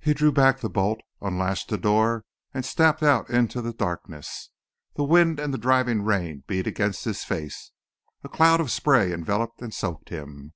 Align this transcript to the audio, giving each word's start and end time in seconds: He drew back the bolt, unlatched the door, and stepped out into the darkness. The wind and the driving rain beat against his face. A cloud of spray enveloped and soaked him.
He 0.00 0.14
drew 0.14 0.32
back 0.32 0.60
the 0.60 0.70
bolt, 0.70 1.02
unlatched 1.20 1.68
the 1.68 1.76
door, 1.76 2.24
and 2.54 2.64
stepped 2.64 3.02
out 3.02 3.28
into 3.28 3.60
the 3.60 3.74
darkness. 3.74 4.48
The 4.96 5.04
wind 5.04 5.38
and 5.38 5.52
the 5.52 5.58
driving 5.58 6.00
rain 6.02 6.44
beat 6.46 6.66
against 6.66 7.04
his 7.04 7.24
face. 7.24 7.72
A 8.24 8.30
cloud 8.30 8.58
of 8.58 8.70
spray 8.70 9.12
enveloped 9.12 9.60
and 9.60 9.74
soaked 9.74 10.08
him. 10.08 10.54